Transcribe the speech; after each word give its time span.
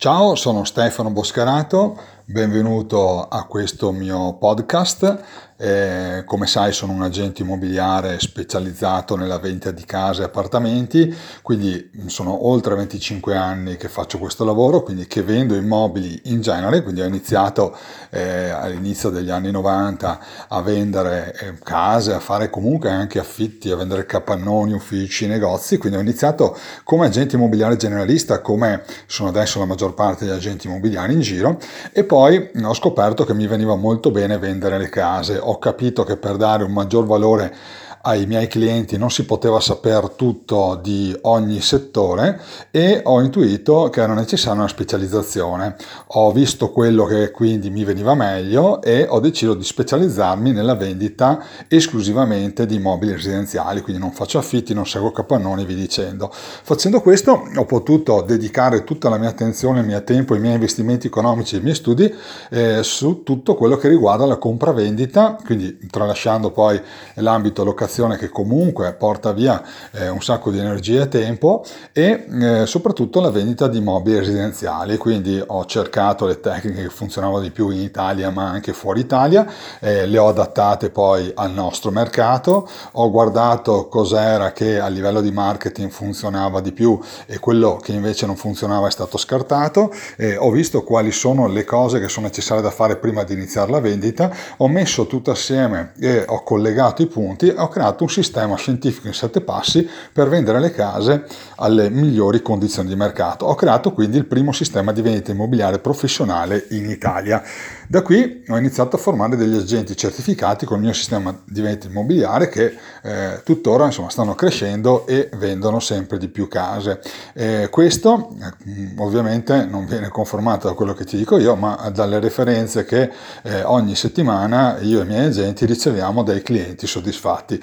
Ciao, 0.00 0.36
sono 0.36 0.62
Stefano 0.62 1.10
Boscarato, 1.10 1.98
benvenuto 2.30 3.26
a 3.26 3.44
questo 3.44 3.90
mio 3.90 4.34
podcast. 4.34 5.46
Eh, 5.60 6.22
come 6.24 6.46
sai 6.46 6.72
sono 6.72 6.92
un 6.92 7.02
agente 7.02 7.42
immobiliare 7.42 8.20
specializzato 8.20 9.16
nella 9.16 9.40
vendita 9.40 9.72
di 9.72 9.84
case 9.84 10.22
e 10.22 10.26
appartamenti, 10.26 11.12
quindi 11.42 11.90
sono 12.06 12.46
oltre 12.46 12.76
25 12.76 13.36
anni 13.36 13.76
che 13.76 13.88
faccio 13.88 14.18
questo 14.18 14.44
lavoro, 14.44 14.84
quindi 14.84 15.08
che 15.08 15.20
vendo 15.24 15.56
immobili 15.56 16.20
in 16.26 16.42
genere, 16.42 16.84
quindi 16.84 17.00
ho 17.00 17.06
iniziato 17.06 17.76
eh, 18.10 18.50
all'inizio 18.50 19.10
degli 19.10 19.30
anni 19.30 19.50
90 19.50 20.20
a 20.46 20.62
vendere 20.62 21.34
eh, 21.40 21.58
case, 21.64 22.12
a 22.12 22.20
fare 22.20 22.50
comunque 22.50 22.90
anche 22.90 23.18
affitti, 23.18 23.68
a 23.72 23.76
vendere 23.76 24.06
capannoni, 24.06 24.74
uffici, 24.74 25.26
negozi, 25.26 25.76
quindi 25.76 25.98
ho 25.98 26.02
iniziato 26.02 26.56
come 26.84 27.06
agente 27.06 27.34
immobiliare 27.34 27.76
generalista, 27.76 28.40
come 28.40 28.84
sono 29.06 29.30
adesso 29.30 29.58
la 29.58 29.64
maggior 29.64 29.94
parte 29.94 30.24
degli 30.24 30.34
agenti 30.34 30.68
immobiliari 30.68 31.14
in 31.14 31.20
giro, 31.20 31.58
e 31.92 32.04
poi 32.04 32.17
ho 32.18 32.74
scoperto 32.74 33.24
che 33.24 33.34
mi 33.34 33.46
veniva 33.46 33.76
molto 33.76 34.10
bene 34.10 34.38
vendere 34.38 34.78
le 34.78 34.88
case. 34.88 35.38
Ho 35.38 35.58
capito 35.58 36.04
che 36.04 36.16
per 36.16 36.36
dare 36.36 36.64
un 36.64 36.72
maggior 36.72 37.06
valore 37.06 37.54
ai 38.02 38.26
miei 38.26 38.46
clienti 38.46 38.96
non 38.96 39.10
si 39.10 39.24
poteva 39.24 39.60
sapere 39.60 40.12
tutto 40.16 40.78
di 40.82 41.16
ogni 41.22 41.60
settore 41.60 42.40
e 42.70 43.00
ho 43.04 43.20
intuito 43.20 43.88
che 43.90 44.02
era 44.02 44.14
necessaria 44.14 44.60
una 44.60 44.68
specializzazione. 44.68 45.76
Ho 46.08 46.32
visto 46.32 46.70
quello 46.70 47.04
che 47.04 47.30
quindi 47.30 47.70
mi 47.70 47.84
veniva 47.84 48.14
meglio 48.14 48.82
e 48.82 49.06
ho 49.08 49.20
deciso 49.20 49.54
di 49.54 49.64
specializzarmi 49.64 50.52
nella 50.52 50.74
vendita 50.74 51.42
esclusivamente 51.68 52.66
di 52.66 52.76
immobili 52.76 53.12
residenziali, 53.12 53.80
quindi 53.80 54.00
non 54.00 54.12
faccio 54.12 54.38
affitti, 54.38 54.74
non 54.74 54.86
seguo 54.86 55.10
capannoni, 55.10 55.64
vi 55.64 55.74
dicendo. 55.74 56.30
Facendo 56.32 57.00
questo 57.00 57.48
ho 57.54 57.64
potuto 57.64 58.22
dedicare 58.22 58.84
tutta 58.84 59.08
la 59.08 59.18
mia 59.18 59.28
attenzione, 59.28 59.80
il 59.80 59.86
mio 59.86 60.02
tempo, 60.04 60.34
i 60.34 60.40
miei 60.40 60.54
investimenti 60.54 61.06
economici, 61.06 61.56
i 61.56 61.60
miei 61.60 61.74
studi 61.74 62.12
eh, 62.50 62.82
su 62.82 63.22
tutto 63.22 63.54
quello 63.54 63.76
che 63.76 63.88
riguarda 63.88 64.26
la 64.26 64.36
compravendita, 64.36 65.38
quindi 65.44 65.78
tralasciando 65.90 66.50
poi 66.50 66.80
l'ambito 67.14 67.64
locazione 67.88 68.18
che 68.18 68.28
comunque 68.28 68.92
porta 68.92 69.32
via 69.32 69.62
eh, 69.92 70.08
un 70.08 70.20
sacco 70.20 70.50
di 70.50 70.58
energia 70.58 71.02
e 71.02 71.08
tempo 71.08 71.64
e 71.92 72.26
eh, 72.30 72.66
soprattutto 72.66 73.20
la 73.20 73.30
vendita 73.30 73.66
di 73.66 73.80
mobili 73.80 74.18
residenziali. 74.18 74.98
Quindi 74.98 75.42
ho 75.44 75.64
cercato 75.64 76.26
le 76.26 76.40
tecniche 76.40 76.82
che 76.82 76.88
funzionavano 76.90 77.40
di 77.40 77.50
più 77.50 77.70
in 77.70 77.80
Italia 77.80 78.30
ma 78.30 78.48
anche 78.50 78.72
fuori 78.74 79.00
Italia, 79.00 79.50
eh, 79.80 80.06
le 80.06 80.18
ho 80.18 80.28
adattate 80.28 80.90
poi 80.90 81.32
al 81.34 81.50
nostro 81.50 81.90
mercato, 81.90 82.68
ho 82.92 83.10
guardato 83.10 83.88
cos'era 83.88 84.52
che 84.52 84.78
a 84.78 84.88
livello 84.88 85.22
di 85.22 85.32
marketing 85.32 85.90
funzionava 85.90 86.60
di 86.60 86.72
più 86.72 87.00
e 87.26 87.38
quello 87.38 87.76
che 87.76 87.92
invece 87.92 88.26
non 88.26 88.36
funzionava 88.36 88.86
è 88.88 88.90
stato 88.90 89.16
scartato, 89.16 89.92
ho 90.38 90.50
visto 90.50 90.82
quali 90.82 91.10
sono 91.12 91.46
le 91.46 91.64
cose 91.64 92.00
che 92.00 92.08
sono 92.08 92.26
necessarie 92.26 92.62
da 92.62 92.70
fare 92.70 92.96
prima 92.96 93.22
di 93.24 93.32
iniziare 93.32 93.70
la 93.70 93.80
vendita, 93.80 94.30
ho 94.58 94.68
messo 94.68 95.06
tutto 95.06 95.30
assieme 95.30 95.92
e 95.98 96.24
ho 96.26 96.42
collegato 96.42 97.02
i 97.02 97.06
punti, 97.06 97.52
ho 97.56 97.68
creato 97.78 98.02
un 98.02 98.10
sistema 98.10 98.56
scientifico 98.56 99.06
in 99.06 99.14
sette 99.14 99.40
passi 99.40 99.88
per 100.12 100.28
vendere 100.28 100.58
le 100.58 100.72
case 100.72 101.24
alle 101.56 101.90
migliori 101.90 102.42
condizioni 102.42 102.88
di 102.88 102.96
mercato. 102.96 103.46
Ho 103.46 103.54
creato 103.54 103.92
quindi 103.92 104.16
il 104.16 104.26
primo 104.26 104.50
sistema 104.50 104.90
di 104.90 105.00
vendita 105.00 105.30
immobiliare 105.30 105.78
professionale 105.78 106.66
in 106.70 106.90
Italia. 106.90 107.40
Da 107.86 108.02
qui 108.02 108.44
ho 108.48 108.58
iniziato 108.58 108.96
a 108.96 108.98
formare 108.98 109.36
degli 109.36 109.56
agenti 109.56 109.96
certificati 109.96 110.66
con 110.66 110.78
il 110.78 110.84
mio 110.84 110.92
sistema 110.92 111.34
di 111.44 111.60
vendita 111.60 111.86
immobiliare 111.86 112.48
che 112.48 112.76
eh, 113.02 113.40
tuttora 113.44 113.86
insomma, 113.86 114.10
stanno 114.10 114.34
crescendo 114.34 115.06
e 115.06 115.30
vendono 115.36 115.78
sempre 115.78 116.18
di 116.18 116.28
più 116.28 116.48
case. 116.48 117.00
Eh, 117.32 117.68
questo 117.70 118.36
eh, 118.66 118.94
ovviamente 118.98 119.64
non 119.64 119.86
viene 119.86 120.08
confermato 120.08 120.66
da 120.66 120.74
quello 120.74 120.94
che 120.94 121.04
ti 121.04 121.16
dico 121.16 121.38
io, 121.38 121.54
ma 121.54 121.90
dalle 121.94 122.18
referenze 122.18 122.84
che 122.84 123.10
eh, 123.42 123.62
ogni 123.62 123.94
settimana 123.94 124.78
io 124.80 125.00
e 125.00 125.04
i 125.04 125.06
miei 125.06 125.26
agenti 125.26 125.64
riceviamo 125.64 126.22
dai 126.22 126.42
clienti 126.42 126.86
soddisfatti. 126.86 127.62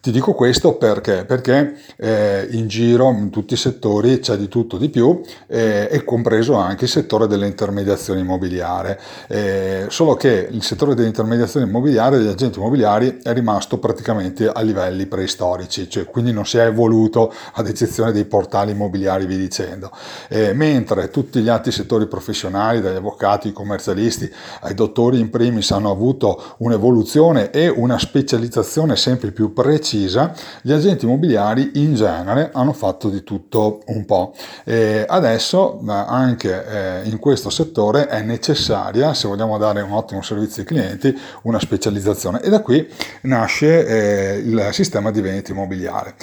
Ti 0.00 0.12
dico 0.12 0.32
questo 0.32 0.74
perché? 0.74 1.24
Perché 1.24 1.74
eh, 1.96 2.46
in 2.52 2.68
giro 2.68 3.10
in 3.10 3.30
tutti 3.30 3.54
i 3.54 3.56
settori 3.56 4.20
c'è 4.20 4.36
di 4.36 4.46
tutto 4.46 4.76
di 4.76 4.90
più 4.90 5.20
eh, 5.48 5.88
e 5.90 6.04
compreso 6.04 6.54
anche 6.54 6.84
il 6.84 6.90
settore 6.90 7.26
dell'intermediazione 7.26 8.20
immobiliare. 8.20 9.00
Eh, 9.26 9.86
solo 9.88 10.14
che 10.14 10.46
il 10.52 10.62
settore 10.62 10.94
dell'intermediazione 10.94 11.66
immobiliare 11.66 12.18
degli 12.18 12.28
agenti 12.28 12.60
immobiliari 12.60 13.18
è 13.24 13.32
rimasto 13.32 13.78
praticamente 13.78 14.48
a 14.48 14.60
livelli 14.60 15.06
preistorici, 15.06 15.90
cioè 15.90 16.04
quindi 16.04 16.32
non 16.32 16.46
si 16.46 16.58
è 16.58 16.66
evoluto 16.66 17.34
ad 17.54 17.66
eccezione 17.66 18.12
dei 18.12 18.24
portali 18.24 18.70
immobiliari 18.70 19.26
vi 19.26 19.36
dicendo. 19.36 19.90
Eh, 20.28 20.52
mentre 20.52 21.10
tutti 21.10 21.40
gli 21.40 21.48
altri 21.48 21.72
settori 21.72 22.06
professionali, 22.06 22.80
dagli 22.80 22.96
avvocati, 22.96 23.48
ai 23.48 23.52
commercialisti, 23.52 24.30
ai 24.60 24.74
dottori 24.74 25.18
in 25.18 25.28
primis 25.28 25.72
hanno 25.72 25.90
avuto 25.90 26.54
un'evoluzione 26.58 27.50
e 27.50 27.66
una 27.66 27.98
specializzazione 27.98 28.94
sempre 28.94 29.32
più 29.32 29.52
precisa 29.52 29.86
precisa, 29.98 30.32
gli 30.62 30.72
agenti 30.72 31.04
immobiliari 31.04 31.72
in 31.74 31.94
genere 31.94 32.50
hanno 32.52 32.72
fatto 32.72 33.08
di 33.08 33.24
tutto 33.24 33.82
un 33.86 34.04
po'. 34.04 34.34
E 34.64 35.04
adesso 35.06 35.80
anche 35.86 37.02
eh, 37.02 37.08
in 37.08 37.18
questo 37.18 37.50
settore 37.50 38.06
è 38.06 38.22
necessaria, 38.22 39.12
se 39.14 39.26
vogliamo 39.26 39.58
dare 39.58 39.80
un 39.80 39.92
ottimo 39.92 40.22
servizio 40.22 40.62
ai 40.62 40.68
clienti, 40.68 41.18
una 41.42 41.58
specializzazione 41.58 42.40
e 42.40 42.48
da 42.48 42.60
qui 42.60 42.86
nasce 43.22 43.86
eh, 43.86 44.38
il 44.38 44.68
sistema 44.70 45.10
di 45.10 45.20
vendita 45.20 45.50
immobiliare. 45.50 46.14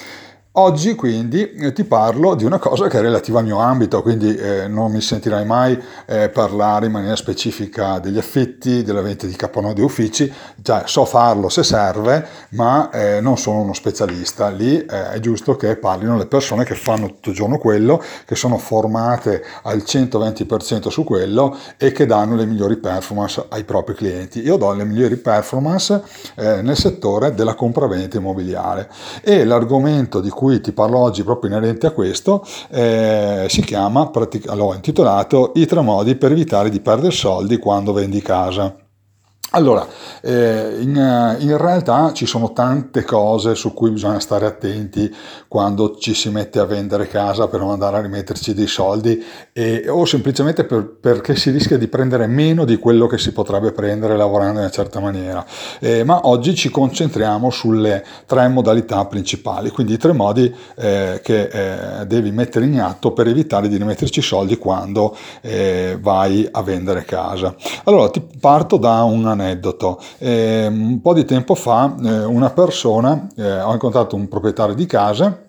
Oggi 0.58 0.96
quindi 0.96 1.52
eh, 1.52 1.74
ti 1.74 1.84
parlo 1.84 2.34
di 2.34 2.46
una 2.46 2.60
cosa 2.60 2.88
che 2.88 2.98
è 2.98 3.02
relativa 3.02 3.40
al 3.40 3.46
mio 3.46 3.58
ambito, 3.58 4.02
quindi 4.02 4.34
eh, 4.38 4.70
non 4.70 4.90
mi 4.90 5.02
sentirai 5.02 5.44
mai 5.44 5.78
eh, 6.06 6.30
parlare 6.30 6.86
in 6.86 6.94
maniera 6.94 7.18
specifica 7.18 8.00
degli 8.00 8.18
affitti, 8.18 8.82
della 8.82 9.02
vendita 9.02 9.26
di 9.28 9.36
capannoni 9.36 9.82
uffici, 9.82 10.32
cioè 10.62 10.84
so 10.86 11.04
farlo 11.04 11.50
se 11.50 11.62
serve, 11.62 12.26
ma 12.52 12.90
eh, 12.90 13.20
non 13.20 13.38
sono 13.38 13.60
uno 13.60 13.74
specialista. 13.74 14.48
Lì 14.48 14.78
eh, 14.78 15.12
è 15.12 15.20
giusto 15.20 15.58
che 15.58 15.76
parlino 15.76 16.16
le 16.16 16.26
persone 16.26 16.64
che 16.64 16.76
fanno 16.76 17.08
tutto 17.08 17.32
il 17.32 17.36
giorno 17.36 17.58
quello, 17.58 18.02
che 18.24 18.36
sono 18.36 18.58
formate 18.58 19.44
al 19.64 19.84
120% 19.86 20.88
su 20.88 21.04
quello 21.04 21.58
e 21.76 21.92
che 21.92 22.06
danno 22.06 22.34
le 22.36 22.46
migliori 22.46 22.78
performance 22.78 23.46
ai 23.50 23.66
propri 23.66 23.94
clienti. 23.94 24.40
Io 24.40 24.56
do 24.56 24.72
le 24.72 24.86
migliori 24.86 25.18
performance 25.18 26.02
eh, 26.36 26.62
nel 26.62 26.78
settore 26.78 27.34
della 27.34 27.56
compravendita 27.56 28.16
immobiliare 28.16 28.90
e 29.22 29.44
l'argomento 29.44 30.22
di 30.22 30.30
cui 30.30 30.44
cui 30.46 30.62
ti 30.62 30.74
parlo 30.74 31.00
oggi 31.00 31.24
proprio 31.24 31.50
inerente 31.50 31.88
a 31.88 31.92
questo 31.92 32.46
eh, 32.70 33.48
si 33.50 33.62
chiama, 33.62 34.12
l'ho 34.14 34.74
intitolato 34.76 35.54
I 35.56 35.66
tre 35.66 35.82
modi 35.82 36.16
per 36.16 36.32
evitare 36.34 36.70
di 36.70 36.80
perdere 36.82 37.12
soldi 37.12 37.58
quando 37.58 37.94
vendi 37.94 38.22
casa. 38.22 38.85
Allora, 39.52 39.88
eh, 40.22 40.80
in, 40.82 41.38
in, 41.40 41.58
realtà 41.58 42.12
ci 42.14 42.26
sono 42.26 42.52
tante 42.52 43.04
cose 43.04 43.56
su 43.56 43.74
cui 43.74 43.92
bisogna 43.92 44.20
stare 44.20 44.46
attenti 44.46 45.14
quando 45.48 45.96
ci 45.96 46.14
si 46.14 46.30
mette 46.30 46.60
a 46.60 46.66
vendere 46.66 47.08
casa 47.08 47.48
per 47.48 47.62
non 47.62 47.70
andare 47.70 47.98
a 47.98 48.02
rimetterci 48.02 48.54
dei 48.54 48.68
soldi 48.68 49.24
e, 49.54 49.88
o 49.88 50.04
semplicemente 50.04 50.66
per, 50.66 50.98
perché 51.00 51.36
si 51.36 51.52
rischia 51.52 51.78
di 51.78 51.88
prendere 51.88 52.28
meno 52.28 52.66
di 52.66 52.78
quello 52.78 53.08
che 53.08 53.18
si 53.18 53.32
potrebbe 53.32 53.72
prendere 53.72 54.18
lavorando 54.18 54.54
in 54.54 54.66
una 54.66 54.72
certa 54.72 55.00
maniera. 55.00 55.46
Eh, 55.80 56.04
ma 56.04 56.28
oggi 56.28 56.54
ci 56.56 56.70
concentriamo 56.70 57.50
sulle 57.50 58.04
tre 58.26 58.48
modalità 58.50 59.06
principali, 59.06 59.70
quindi 59.70 59.94
i 59.94 59.98
tre 59.98 60.12
modi 60.12 60.54
eh, 60.76 61.22
che 61.24 62.00
eh, 62.02 62.06
devi 62.08 62.32
mettere 62.32 62.66
in 62.66 62.82
atto 62.82 63.14
per 63.14 63.28
evitare 63.28 63.70
di 63.70 63.78
rimetterci 63.78 64.22
soldi 64.22 64.58
quando 64.58 65.16
eh, 65.42 65.98
vai 66.02 66.46
a 66.52 66.62
vendere 66.62 67.06
casa. 67.06 67.56
Allora, 67.84 68.10
ti 68.10 68.22
parto 68.40 68.76
da 68.78 69.04
un 69.04 69.35
aneddoto. 69.36 70.00
Eh, 70.18 70.68
un 70.68 71.00
po' 71.02 71.14
di 71.14 71.26
tempo 71.26 71.56
fa 71.56 71.96
eh, 72.04 72.24
una 72.24 72.50
persona, 72.50 73.28
eh, 73.36 73.62
ho 73.62 73.74
incontrato 73.74 74.16
un 74.16 74.28
proprietario 74.28 74.76
di 74.76 74.86
casa 74.86 75.45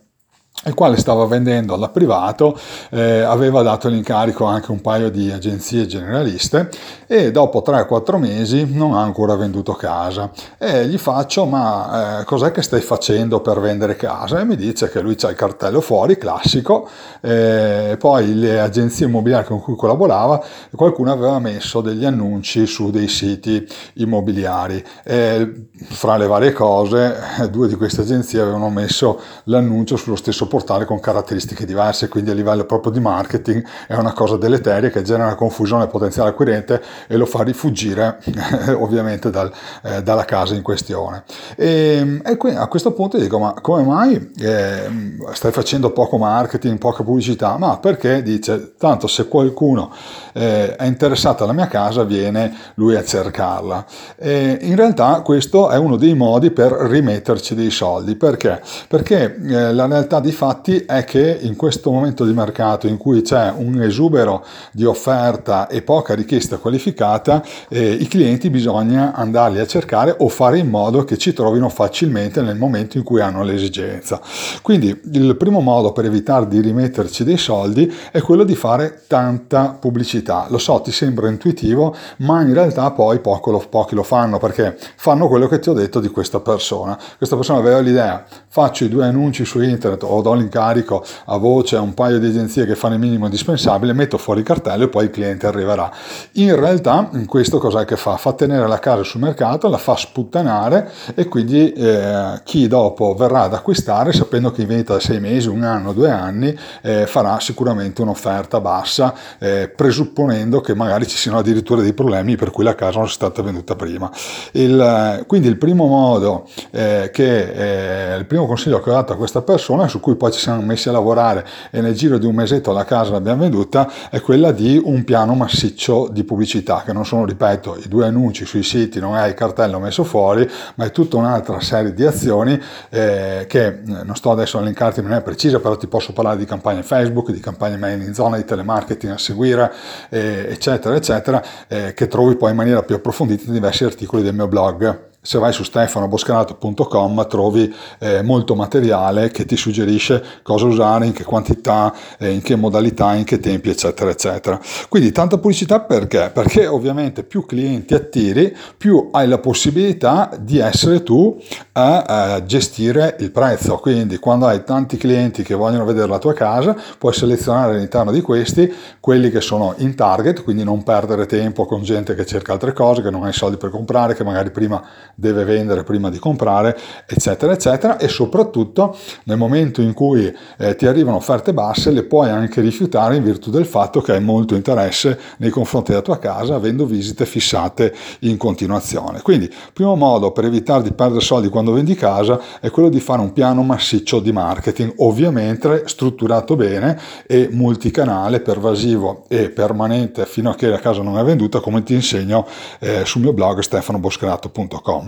il 0.64 0.74
quale 0.74 0.96
stava 0.96 1.26
vendendo 1.26 1.76
da 1.76 1.88
privato, 1.88 2.58
eh, 2.90 3.20
aveva 3.20 3.62
dato 3.62 3.88
l'incarico 3.88 4.44
anche 4.44 4.72
un 4.72 4.80
paio 4.80 5.10
di 5.10 5.30
agenzie 5.30 5.86
generaliste 5.86 6.70
e 7.06 7.30
dopo 7.30 7.62
3-4 7.64 8.18
mesi 8.18 8.66
non 8.72 8.94
ha 8.94 9.00
ancora 9.00 9.36
venduto 9.36 9.74
casa. 9.74 10.30
E 10.58 10.86
gli 10.86 10.98
faccio, 10.98 11.44
ma 11.44 12.20
eh, 12.20 12.24
cos'è 12.24 12.50
che 12.50 12.62
stai 12.62 12.80
facendo 12.80 13.40
per 13.40 13.60
vendere 13.60 13.94
casa? 13.96 14.40
E 14.40 14.44
mi 14.44 14.56
dice 14.56 14.90
che 14.90 15.00
lui 15.00 15.14
c'ha 15.14 15.30
il 15.30 15.36
cartello 15.36 15.80
fuori, 15.80 16.18
classico, 16.18 16.88
eh, 17.20 17.96
poi 17.98 18.34
le 18.34 18.60
agenzie 18.60 19.06
immobiliari 19.06 19.44
con 19.44 19.60
cui 19.60 19.76
collaborava, 19.76 20.42
qualcuno 20.74 21.12
aveva 21.12 21.38
messo 21.38 21.80
degli 21.80 22.04
annunci 22.04 22.66
su 22.66 22.90
dei 22.90 23.08
siti 23.08 23.64
immobiliari. 23.94 24.82
E 25.04 25.68
fra 25.90 26.16
le 26.16 26.26
varie 26.26 26.52
cose, 26.52 27.16
due 27.50 27.68
di 27.68 27.76
queste 27.76 28.00
agenzie 28.00 28.40
avevano 28.40 28.68
messo 28.68 29.20
l'annuncio 29.44 29.96
sullo 29.96 30.16
stesso 30.16 30.45
portale 30.46 30.84
con 30.84 31.00
caratteristiche 31.00 31.64
diverse, 31.64 32.08
quindi 32.08 32.30
a 32.30 32.34
livello 32.34 32.64
proprio 32.64 32.92
di 32.92 33.00
marketing 33.00 33.64
è 33.86 33.94
una 33.94 34.12
cosa 34.12 34.36
deleteria 34.36 34.90
che 34.90 35.02
genera 35.02 35.34
confusione 35.34 35.82
al 35.82 35.88
potenziale 35.88 36.30
acquirente 36.30 36.82
e 37.06 37.16
lo 37.16 37.26
fa 37.26 37.42
rifuggire 37.42 38.18
ovviamente 38.78 39.30
dal, 39.30 39.52
eh, 39.82 40.02
dalla 40.02 40.24
casa 40.24 40.54
in 40.54 40.62
questione. 40.62 41.24
E, 41.56 42.20
e 42.24 42.36
qui, 42.36 42.54
a 42.54 42.66
questo 42.66 42.92
punto 42.92 43.18
dico, 43.18 43.38
ma 43.38 43.54
come 43.60 43.82
mai 43.82 44.32
eh, 44.38 45.16
stai 45.32 45.52
facendo 45.52 45.90
poco 45.90 46.18
marketing, 46.18 46.78
poca 46.78 47.02
pubblicità? 47.02 47.56
Ma 47.56 47.78
perché 47.78 48.22
dice, 48.22 48.74
tanto 48.76 49.06
se 49.06 49.28
qualcuno 49.28 49.92
eh, 50.32 50.76
è 50.76 50.84
interessato 50.84 51.44
alla 51.44 51.52
mia 51.52 51.66
casa 51.66 52.04
viene 52.04 52.54
lui 52.74 52.96
a 52.96 53.04
cercarla. 53.04 53.84
E 54.16 54.58
in 54.60 54.76
realtà 54.76 55.20
questo 55.20 55.70
è 55.70 55.76
uno 55.76 55.96
dei 55.96 56.14
modi 56.14 56.50
per 56.50 56.72
rimetterci 56.72 57.54
dei 57.54 57.70
soldi. 57.70 58.16
Perché? 58.16 58.60
Perché 58.88 59.36
eh, 59.36 59.72
la 59.72 59.86
realtà 59.86 60.20
di 60.20 60.32
fatti 60.36 60.84
è 60.84 61.04
che 61.04 61.38
in 61.40 61.56
questo 61.56 61.90
momento 61.90 62.24
di 62.26 62.34
mercato 62.34 62.86
in 62.86 62.98
cui 62.98 63.22
c'è 63.22 63.52
un 63.56 63.80
esubero 63.82 64.44
di 64.70 64.84
offerta 64.84 65.66
e 65.66 65.80
poca 65.80 66.14
richiesta 66.14 66.58
qualificata, 66.58 67.42
eh, 67.68 67.90
i 67.90 68.06
clienti 68.06 68.50
bisogna 68.50 69.14
andarli 69.14 69.58
a 69.58 69.66
cercare 69.66 70.14
o 70.18 70.28
fare 70.28 70.58
in 70.58 70.68
modo 70.68 71.04
che 71.04 71.16
ci 71.16 71.32
trovino 71.32 71.70
facilmente 71.70 72.42
nel 72.42 72.56
momento 72.56 72.98
in 72.98 73.02
cui 73.02 73.20
hanno 73.20 73.42
l'esigenza. 73.42 74.20
Quindi 74.60 75.00
il 75.12 75.36
primo 75.36 75.60
modo 75.60 75.92
per 75.92 76.04
evitare 76.04 76.46
di 76.46 76.60
rimetterci 76.60 77.24
dei 77.24 77.38
soldi 77.38 77.92
è 78.12 78.20
quello 78.20 78.44
di 78.44 78.54
fare 78.54 79.04
tanta 79.06 79.76
pubblicità. 79.80 80.46
Lo 80.50 80.58
so, 80.58 80.82
ti 80.82 80.92
sembra 80.92 81.28
intuitivo, 81.28 81.96
ma 82.18 82.42
in 82.42 82.52
realtà 82.52 82.90
poi 82.90 83.20
lo, 83.22 83.64
pochi 83.70 83.94
lo 83.94 84.02
fanno 84.02 84.38
perché 84.38 84.76
fanno 84.96 85.28
quello 85.28 85.48
che 85.48 85.58
ti 85.60 85.70
ho 85.70 85.72
detto 85.72 85.98
di 85.98 86.08
questa 86.08 86.40
persona. 86.40 86.98
Questa 87.16 87.36
persona 87.36 87.58
aveva 87.58 87.78
l'idea, 87.78 88.24
faccio 88.48 88.84
i 88.84 88.90
due 88.90 89.06
annunci 89.06 89.46
su 89.46 89.62
internet 89.62 90.02
o 90.02 90.20
do 90.26 90.34
l'incarico 90.34 91.04
a 91.26 91.36
voce 91.36 91.76
a 91.76 91.80
un 91.80 91.94
paio 91.94 92.18
di 92.18 92.26
agenzie 92.26 92.66
che 92.66 92.74
fanno 92.74 92.94
il 92.94 93.00
minimo 93.00 93.26
indispensabile, 93.26 93.92
metto 93.92 94.18
fuori 94.18 94.40
il 94.40 94.46
cartello 94.46 94.84
e 94.84 94.88
poi 94.88 95.04
il 95.04 95.10
cliente 95.10 95.46
arriverà. 95.46 95.90
In 96.32 96.56
realtà 96.56 97.10
questo 97.26 97.58
cos'è 97.58 97.84
che 97.84 97.96
fa? 97.96 98.16
Fa 98.16 98.32
tenere 98.32 98.66
la 98.66 98.78
casa 98.80 99.04
sul 99.04 99.20
mercato, 99.20 99.68
la 99.68 99.78
fa 99.78 99.94
sputtanare 99.96 100.90
e 101.14 101.26
quindi 101.26 101.72
eh, 101.72 102.40
chi 102.44 102.66
dopo 102.66 103.14
verrà 103.14 103.42
ad 103.42 103.54
acquistare 103.54 104.12
sapendo 104.12 104.50
che 104.50 104.62
in 104.62 104.68
vendita 104.68 104.94
da 104.94 105.00
sei 105.00 105.20
mesi, 105.20 105.48
un 105.48 105.62
anno, 105.62 105.92
due 105.92 106.10
anni 106.10 106.56
eh, 106.82 107.06
farà 107.06 107.38
sicuramente 107.38 108.02
un'offerta 108.02 108.60
bassa 108.60 109.14
eh, 109.38 109.68
presupponendo 109.74 110.60
che 110.60 110.74
magari 110.74 111.06
ci 111.06 111.16
siano 111.16 111.38
addirittura 111.38 111.82
dei 111.82 111.92
problemi 111.92 112.36
per 112.36 112.50
cui 112.50 112.64
la 112.64 112.74
casa 112.74 112.98
non 112.98 113.06
è 113.06 113.10
stata 113.10 113.42
venduta 113.42 113.76
prima. 113.76 114.10
Il, 114.52 115.24
quindi 115.26 115.46
il 115.48 115.56
primo 115.56 115.86
modo 115.86 116.48
eh, 116.70 117.10
che 117.12 118.14
eh, 118.14 118.16
il 118.16 118.26
primo 118.26 118.46
consiglio 118.46 118.80
che 118.80 118.90
ho 118.90 118.94
dato 118.94 119.12
a 119.12 119.16
questa 119.16 119.42
persona 119.42 119.86
su 119.86 120.00
cui 120.00 120.15
poi 120.16 120.32
ci 120.32 120.40
siamo 120.40 120.60
messi 120.62 120.88
a 120.88 120.92
lavorare 120.92 121.46
e 121.70 121.80
nel 121.80 121.94
giro 121.94 122.18
di 122.18 122.26
un 122.26 122.34
mesetto 122.34 122.72
la 122.72 122.84
casa 122.84 123.12
l'abbiamo 123.12 123.42
venduta 123.42 123.90
è 124.10 124.20
quella 124.20 124.52
di 124.52 124.80
un 124.82 125.04
piano 125.04 125.34
massiccio 125.34 126.08
di 126.10 126.24
pubblicità 126.24 126.82
che 126.84 126.92
non 126.92 127.04
sono 127.04 127.24
ripeto 127.24 127.78
i 127.82 127.88
due 127.88 128.06
annunci 128.06 128.44
sui 128.44 128.62
siti 128.62 129.00
non 129.00 129.16
è 129.16 129.26
il 129.26 129.34
cartello 129.34 129.78
messo 129.78 130.04
fuori 130.04 130.48
ma 130.76 130.84
è 130.84 130.90
tutta 130.90 131.16
un'altra 131.16 131.60
serie 131.60 131.92
di 131.92 132.04
azioni 132.04 132.60
eh, 132.90 133.46
che 133.48 133.66
eh, 133.66 133.80
non 133.84 134.14
sto 134.16 134.30
adesso 134.30 134.58
a 134.58 134.60
elencarti 134.60 135.02
non 135.02 135.12
è 135.12 135.22
precisa 135.22 135.60
però 135.60 135.76
ti 135.76 135.86
posso 135.86 136.12
parlare 136.12 136.38
di 136.38 136.44
campagne 136.44 136.82
Facebook 136.82 137.30
di 137.30 137.40
campagne 137.40 137.76
mail 137.76 138.02
in 138.02 138.14
zona 138.14 138.36
di 138.36 138.44
telemarketing 138.44 139.12
a 139.12 139.18
seguire 139.18 139.72
eh, 140.08 140.46
eccetera 140.50 140.94
eccetera 140.94 141.42
eh, 141.68 141.94
che 141.94 142.06
trovi 142.08 142.36
poi 142.36 142.50
in 142.50 142.56
maniera 142.56 142.82
più 142.82 142.94
approfondita 142.94 143.44
in 143.46 143.52
diversi 143.52 143.84
articoli 143.84 144.22
del 144.22 144.34
mio 144.34 144.48
blog 144.48 145.14
se 145.26 145.38
vai 145.38 145.52
su 145.52 145.64
stefanoboscanato.com 145.64 147.26
trovi 147.26 147.74
eh, 147.98 148.22
molto 148.22 148.54
materiale 148.54 149.30
che 149.32 149.44
ti 149.44 149.56
suggerisce 149.56 150.22
cosa 150.42 150.66
usare, 150.66 151.06
in 151.06 151.12
che 151.12 151.24
quantità, 151.24 151.92
eh, 152.18 152.30
in 152.30 152.42
che 152.42 152.54
modalità, 152.54 153.12
in 153.14 153.24
che 153.24 153.40
tempi, 153.40 153.68
eccetera, 153.70 154.08
eccetera. 154.10 154.60
Quindi 154.88 155.10
tanta 155.10 155.38
pubblicità 155.38 155.80
perché? 155.80 156.30
Perché 156.32 156.68
ovviamente 156.68 157.24
più 157.24 157.44
clienti 157.44 157.94
attiri, 157.94 158.56
più 158.76 159.08
hai 159.10 159.26
la 159.26 159.38
possibilità 159.38 160.30
di 160.38 160.58
essere 160.58 161.02
tu 161.02 161.36
a, 161.72 162.02
a 162.02 162.44
gestire 162.44 163.16
il 163.18 163.32
prezzo. 163.32 163.78
Quindi 163.78 164.18
quando 164.18 164.46
hai 164.46 164.62
tanti 164.62 164.96
clienti 164.96 165.42
che 165.42 165.54
vogliono 165.54 165.84
vedere 165.84 166.06
la 166.06 166.18
tua 166.18 166.34
casa, 166.34 166.76
puoi 166.98 167.12
selezionare 167.12 167.74
all'interno 167.74 168.12
di 168.12 168.20
questi 168.20 168.72
quelli 169.00 169.30
che 169.30 169.40
sono 169.40 169.74
in 169.78 169.96
target, 169.96 170.44
quindi 170.44 170.62
non 170.62 170.84
perdere 170.84 171.26
tempo 171.26 171.66
con 171.66 171.82
gente 171.82 172.14
che 172.14 172.24
cerca 172.24 172.52
altre 172.52 172.72
cose, 172.72 173.02
che 173.02 173.10
non 173.10 173.24
ha 173.24 173.28
i 173.28 173.32
soldi 173.32 173.56
per 173.56 173.70
comprare, 173.70 174.14
che 174.14 174.22
magari 174.22 174.50
prima 174.50 174.80
deve 175.16 175.44
vendere 175.44 175.82
prima 175.82 176.10
di 176.10 176.18
comprare, 176.18 176.78
eccetera, 177.06 177.52
eccetera. 177.52 177.96
E 177.96 178.06
soprattutto 178.08 178.96
nel 179.24 179.38
momento 179.38 179.80
in 179.80 179.94
cui 179.94 180.32
eh, 180.58 180.76
ti 180.76 180.86
arrivano 180.86 181.16
offerte 181.16 181.52
basse, 181.52 181.90
le 181.90 182.04
puoi 182.04 182.28
anche 182.28 182.60
rifiutare 182.60 183.16
in 183.16 183.24
virtù 183.24 183.50
del 183.50 183.66
fatto 183.66 184.00
che 184.00 184.12
hai 184.12 184.20
molto 184.20 184.54
interesse 184.54 185.18
nei 185.38 185.50
confronti 185.50 185.90
della 185.90 186.02
tua 186.02 186.18
casa, 186.18 186.54
avendo 186.54 186.84
visite 186.84 187.26
fissate 187.26 187.92
in 188.20 188.36
continuazione. 188.36 189.22
Quindi, 189.22 189.52
primo 189.72 189.96
modo 189.96 190.30
per 190.30 190.44
evitare 190.44 190.82
di 190.82 190.92
perdere 190.92 191.20
soldi 191.20 191.48
quando 191.48 191.72
vendi 191.72 191.94
casa 191.94 192.40
è 192.60 192.70
quello 192.70 192.90
di 192.90 193.00
fare 193.00 193.20
un 193.20 193.32
piano 193.32 193.62
massiccio 193.62 194.20
di 194.20 194.32
marketing, 194.32 194.94
ovviamente 194.98 195.84
strutturato 195.86 196.54
bene 196.56 196.98
e 197.26 197.48
multicanale, 197.50 198.40
pervasivo 198.40 199.24
e 199.28 199.48
permanente 199.48 200.26
fino 200.26 200.50
a 200.50 200.54
che 200.54 200.68
la 200.68 200.78
casa 200.78 201.02
non 201.02 201.18
è 201.18 201.24
venduta, 201.24 201.60
come 201.60 201.82
ti 201.82 201.94
insegno 201.94 202.46
eh, 202.80 203.04
sul 203.04 203.22
mio 203.22 203.32
blog 203.32 203.60
stefanoboscrato.com. 203.60 205.05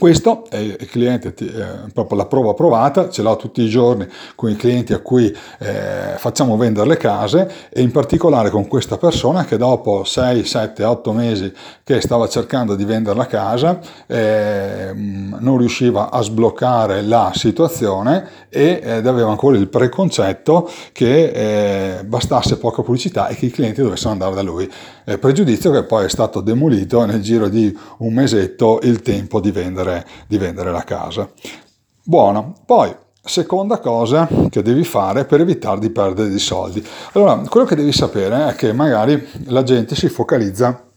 Questo 0.00 0.46
è 0.48 0.56
il 0.56 0.88
cliente, 0.88 1.34
eh, 1.38 1.90
proprio 1.92 2.16
la 2.16 2.24
prova 2.24 2.54
provata, 2.54 3.10
ce 3.10 3.20
l'ho 3.20 3.36
tutti 3.36 3.60
i 3.60 3.68
giorni 3.68 4.08
con 4.34 4.48
i 4.48 4.56
clienti 4.56 4.94
a 4.94 5.00
cui 5.00 5.26
eh, 5.58 6.14
facciamo 6.16 6.56
vendere 6.56 6.88
le 6.88 6.96
case 6.96 7.68
e 7.68 7.82
in 7.82 7.90
particolare 7.90 8.48
con 8.48 8.66
questa 8.66 8.96
persona 8.96 9.44
che 9.44 9.58
dopo 9.58 10.02
6, 10.02 10.42
7, 10.42 10.84
8 10.84 11.12
mesi 11.12 11.52
che 11.84 12.00
stava 12.00 12.28
cercando 12.28 12.76
di 12.76 12.84
vendere 12.84 13.14
la 13.14 13.26
casa 13.26 13.78
eh, 14.06 14.92
non 14.94 15.58
riusciva 15.58 16.10
a 16.10 16.22
sbloccare 16.22 17.02
la 17.02 17.32
situazione 17.34 18.48
ed 18.48 19.06
aveva 19.06 19.28
ancora 19.28 19.58
il 19.58 19.68
preconcetto 19.68 20.70
che 20.92 21.98
eh, 21.98 22.04
bastasse 22.04 22.56
poca 22.56 22.80
pubblicità 22.80 23.28
e 23.28 23.34
che 23.34 23.44
i 23.44 23.50
clienti 23.50 23.82
dovessero 23.82 24.12
andare 24.12 24.34
da 24.34 24.40
lui. 24.40 24.66
Pregiudizio 25.18 25.70
che 25.70 25.84
poi 25.84 26.06
è 26.06 26.08
stato 26.08 26.40
demolito 26.40 27.04
nel 27.04 27.20
giro 27.20 27.48
di 27.48 27.76
un 27.98 28.12
mesetto 28.12 28.80
il 28.82 29.02
tempo 29.02 29.40
di 29.40 29.50
vendere 29.50 30.06
di 30.26 30.38
vendere 30.38 30.70
la 30.70 30.84
casa. 30.84 31.28
Buono, 32.02 32.54
poi 32.64 32.94
Seconda 33.22 33.78
cosa 33.78 34.26
che 34.48 34.62
devi 34.62 34.82
fare 34.82 35.26
per 35.26 35.40
evitare 35.40 35.78
di 35.78 35.90
perdere 35.90 36.30
dei 36.30 36.38
soldi. 36.38 36.84
Allora, 37.12 37.36
quello 37.48 37.66
che 37.66 37.76
devi 37.76 37.92
sapere 37.92 38.48
è 38.48 38.54
che 38.54 38.72
magari 38.72 39.24
la 39.44 39.62
gente 39.62 39.94
si 39.94 40.08
focalizza 40.08 40.89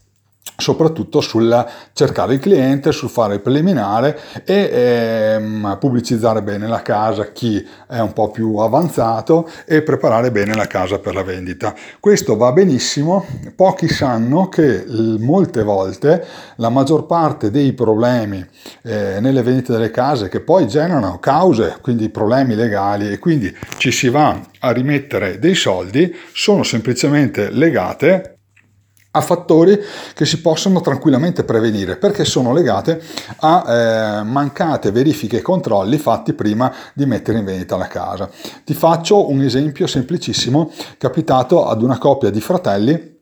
soprattutto 0.64 1.20
sul 1.20 1.66
cercare 1.92 2.36
il 2.36 2.40
cliente, 2.40 2.94
sul 2.94 3.10
fare 3.10 3.36
il 3.36 3.42
preliminare 3.42 4.18
e 4.46 4.70
ehm, 4.72 5.78
pubblicizzare 5.78 6.42
bene 6.42 6.68
la 6.68 6.82
casa 6.82 7.32
chi 7.32 7.64
è 7.88 8.00
un 8.00 8.14
po' 8.14 8.32
più 8.32 8.56
avanzato 8.58 9.50
e 9.66 9.82
preparare 9.82 10.32
bene 10.32 10.56
la 10.56 10.66
casa 10.66 11.00
per 11.00 11.14
la 11.14 11.24
vendita. 11.24 11.76
Questo 12.00 12.38
va 12.38 12.54
benissimo, 12.54 13.26
pochi 13.56 13.90
sanno 13.90 14.48
che 14.48 14.86
molte 15.20 15.64
volte 15.64 16.26
la 16.56 16.70
maggior 16.70 17.06
parte 17.06 17.52
dei 17.52 17.74
problemi 17.74 18.44
eh, 18.84 19.18
nelle 19.20 19.42
vendite 19.42 19.74
delle 19.74 19.92
case 19.92 20.30
che 20.30 20.40
poi 20.40 20.68
generano 20.68 21.20
cause, 21.20 21.78
quindi 21.82 22.08
problemi 22.10 22.56
legali 22.56 23.12
e 23.12 23.20
quindi 23.20 23.54
ci 23.78 23.92
si 23.92 24.08
va 24.08 24.40
a 24.60 24.72
rimettere 24.72 25.40
dei 25.40 25.56
soldi 25.56 26.16
sono 26.32 26.64
semplicemente 26.64 27.50
legate 27.52 28.33
a 29.16 29.22
fattori 29.22 29.80
che 30.14 30.26
si 30.26 30.42
possono 30.42 30.82
tranquillamente 30.82 31.44
prevenire 31.44 31.98
perché 31.98 32.26
sono 32.26 32.52
legate 32.52 33.02
a 33.38 33.64
eh, 33.68 34.24
mancate 34.24 34.92
verifiche 34.92 35.38
e 35.38 35.42
controlli 35.42 35.98
fatti 35.98 36.34
prima 36.34 36.74
di 36.94 37.06
mettere 37.06 37.38
in 37.38 37.46
vendita 37.46 37.78
la 37.78 37.88
casa. 37.88 38.30
Ti 38.64 38.74
faccio 38.74 39.30
un 39.30 39.42
esempio 39.42 39.86
semplicissimo 39.86 40.72
capitato 40.98 41.68
ad 41.68 41.84
una 41.84 41.98
coppia 41.98 42.32
di 42.32 42.42
fratelli 42.42 43.13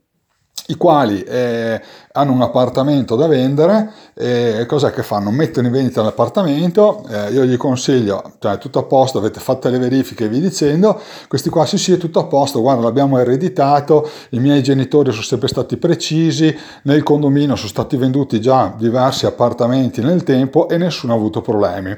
i 0.72 0.76
quali 0.76 1.22
eh, 1.24 1.82
hanno 2.14 2.32
un 2.32 2.42
appartamento 2.42 3.16
da 3.16 3.28
vendere 3.28 3.92
e 4.14 4.66
cos'è 4.68 4.92
che 4.92 5.04
fanno? 5.04 5.32
Mettono 5.32 5.68
in 5.68 5.74
vendita 5.74 6.02
l'appartamento, 6.02 7.06
eh, 7.10 7.32
io 7.32 7.44
gli 7.44 7.58
consiglio, 7.58 8.34
cioè 8.40 8.58
tutto 8.58 8.80
a 8.80 8.84
posto, 8.84 9.18
avete 9.18 9.40
fatto 9.40 9.70
le 9.70 9.78
verifiche 9.78 10.28
vi 10.28 10.40
dicendo, 10.40 11.00
questi 11.28 11.50
qua 11.50 11.66
sì 11.66 11.78
sì 11.78 11.94
è 11.94 11.98
tutto 11.98 12.20
a 12.20 12.26
posto, 12.26 12.62
guarda 12.62 12.84
l'abbiamo 12.84 13.18
ereditato, 13.18 14.10
i 14.30 14.40
miei 14.40 14.64
genitori 14.64 15.12
sono 15.12 15.24
sempre 15.24 15.48
stati 15.48 15.78
precisi, 15.78 16.56
nel 16.84 17.04
condominio 17.04 17.56
sono 17.56 17.70
stati 17.70 17.98
venduti 17.98 18.42
già 18.42 18.74
diversi 18.78 19.26
appartamenti 19.26 20.02
nel 20.02 20.24
tempo 20.24 20.70
e 20.70 20.78
nessuno 20.78 21.14
ha 21.14 21.16
avuto 21.16 21.42
problemi. 21.42 21.98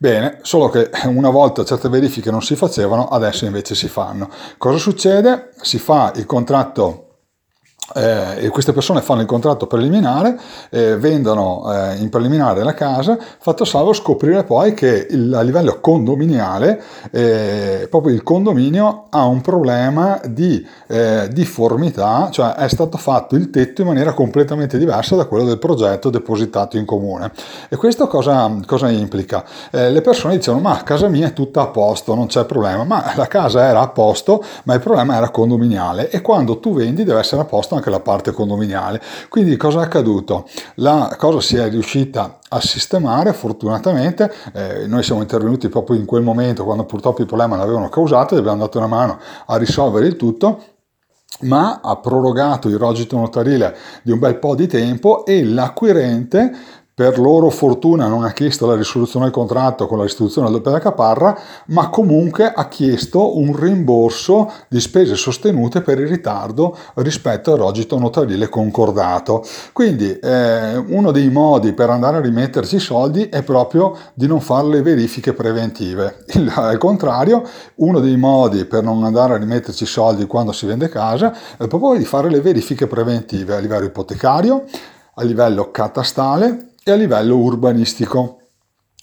Bene, 0.00 0.38
solo 0.42 0.68
che 0.68 0.90
una 1.06 1.30
volta 1.30 1.64
certe 1.64 1.88
verifiche 1.88 2.30
non 2.30 2.42
si 2.42 2.54
facevano, 2.54 3.08
adesso 3.08 3.46
invece 3.46 3.74
si 3.74 3.88
fanno. 3.88 4.28
Cosa 4.56 4.78
succede? 4.78 5.50
Si 5.60 5.78
fa 5.78 6.12
il 6.14 6.24
contratto 6.24 7.07
eh, 7.94 8.48
queste 8.50 8.72
persone 8.72 9.00
fanno 9.00 9.20
il 9.20 9.26
contratto 9.26 9.66
preliminare, 9.66 10.38
eh, 10.70 10.96
vendono 10.96 11.64
eh, 11.72 11.96
in 11.96 12.08
preliminare 12.10 12.62
la 12.62 12.74
casa, 12.74 13.16
fatto 13.38 13.64
salvo 13.64 13.92
scoprire 13.92 14.44
poi 14.44 14.74
che 14.74 15.06
il, 15.10 15.32
a 15.32 15.40
livello 15.42 15.78
condominiale 15.80 16.82
eh, 17.10 17.86
proprio 17.90 18.14
il 18.14 18.22
condominio 18.22 19.06
ha 19.10 19.24
un 19.24 19.40
problema 19.40 20.20
di 20.26 20.66
eh, 20.88 21.28
difformità, 21.32 22.28
cioè 22.30 22.54
è 22.54 22.68
stato 22.68 22.98
fatto 22.98 23.36
il 23.36 23.50
tetto 23.50 23.80
in 23.80 23.86
maniera 23.86 24.12
completamente 24.12 24.76
diversa 24.76 25.16
da 25.16 25.24
quello 25.24 25.44
del 25.44 25.58
progetto 25.58 26.10
depositato 26.10 26.76
in 26.76 26.84
comune. 26.84 27.32
E 27.68 27.76
questo 27.76 28.06
cosa, 28.06 28.52
cosa 28.66 28.90
implica? 28.90 29.44
Eh, 29.70 29.90
le 29.90 30.00
persone 30.00 30.36
dicono 30.36 30.60
ma 30.60 30.82
casa 30.82 31.08
mia 31.08 31.28
è 31.28 31.32
tutta 31.32 31.62
a 31.62 31.66
posto, 31.68 32.14
non 32.14 32.26
c'è 32.26 32.44
problema, 32.44 32.84
ma 32.84 33.12
la 33.16 33.26
casa 33.26 33.66
era 33.66 33.80
a 33.80 33.88
posto, 33.88 34.44
ma 34.64 34.74
il 34.74 34.80
problema 34.80 35.16
era 35.16 35.30
condominiale 35.30 36.10
e 36.10 36.20
quando 36.20 36.58
tu 36.58 36.74
vendi 36.74 37.04
deve 37.04 37.20
essere 37.20 37.40
a 37.40 37.44
posto 37.44 37.76
anche 37.78 37.90
la 37.90 38.00
parte 38.00 38.32
condominiale. 38.32 39.00
Quindi 39.28 39.56
cosa 39.56 39.80
è 39.80 39.84
accaduto? 39.84 40.48
La 40.76 41.14
cosa 41.18 41.40
si 41.40 41.56
è 41.56 41.68
riuscita 41.68 42.38
a 42.48 42.60
sistemare, 42.60 43.32
fortunatamente, 43.32 44.32
eh, 44.52 44.86
noi 44.86 45.02
siamo 45.02 45.20
intervenuti 45.20 45.68
proprio 45.68 45.96
in 45.96 46.04
quel 46.04 46.22
momento 46.22 46.64
quando 46.64 46.84
purtroppo 46.84 47.20
il 47.20 47.26
problema 47.26 47.56
l'avevano 47.56 47.88
causato 47.88 48.34
e 48.34 48.38
abbiamo 48.38 48.58
dato 48.58 48.78
una 48.78 48.86
mano 48.86 49.18
a 49.46 49.56
risolvere 49.56 50.06
il 50.06 50.16
tutto 50.16 50.62
ma 51.40 51.80
ha 51.82 51.96
prorogato 51.96 52.68
il 52.68 52.78
rogito 52.78 53.16
notarile 53.16 53.76
di 54.02 54.10
un 54.10 54.18
bel 54.18 54.38
po' 54.38 54.54
di 54.54 54.66
tempo 54.66 55.24
e 55.24 55.44
l'acquirente 55.44 56.52
per 56.98 57.16
loro 57.20 57.48
fortuna 57.48 58.08
non 58.08 58.24
ha 58.24 58.32
chiesto 58.32 58.66
la 58.66 58.74
risoluzione 58.74 59.26
del 59.26 59.34
contratto 59.34 59.86
con 59.86 59.98
la 59.98 60.02
restituzione 60.02 60.48
del 60.48 60.56
doppia 60.56 60.72
della 60.72 60.82
caparra, 60.82 61.38
ma 61.66 61.90
comunque 61.90 62.50
ha 62.52 62.66
chiesto 62.66 63.38
un 63.38 63.54
rimborso 63.54 64.50
di 64.66 64.80
spese 64.80 65.14
sostenute 65.14 65.80
per 65.80 66.00
il 66.00 66.08
ritardo 66.08 66.76
rispetto 66.94 67.52
al 67.52 67.58
rogito 67.58 68.00
notarile 68.00 68.48
concordato. 68.48 69.44
Quindi 69.72 70.18
eh, 70.18 70.76
uno 70.76 71.12
dei 71.12 71.30
modi 71.30 71.72
per 71.72 71.88
andare 71.88 72.16
a 72.16 72.20
rimetterci 72.20 72.74
i 72.74 72.80
soldi 72.80 73.28
è 73.28 73.44
proprio 73.44 73.96
di 74.12 74.26
non 74.26 74.40
fare 74.40 74.66
le 74.66 74.82
verifiche 74.82 75.34
preventive. 75.34 76.24
Il, 76.34 76.52
al 76.52 76.78
contrario, 76.78 77.44
uno 77.76 78.00
dei 78.00 78.16
modi 78.16 78.64
per 78.64 78.82
non 78.82 79.04
andare 79.04 79.34
a 79.34 79.36
rimetterci 79.36 79.84
i 79.84 79.86
soldi 79.86 80.26
quando 80.26 80.50
si 80.50 80.66
vende 80.66 80.88
casa 80.88 81.32
è 81.58 81.68
proprio 81.68 81.96
di 81.96 82.04
fare 82.04 82.28
le 82.28 82.40
verifiche 82.40 82.88
preventive 82.88 83.54
a 83.54 83.60
livello 83.60 83.84
ipotecario, 83.84 84.64
a 85.14 85.22
livello 85.22 85.70
catastale 85.70 86.67
e 86.88 86.90
a 86.90 86.96
livello 86.96 87.36
urbanistico 87.36 88.38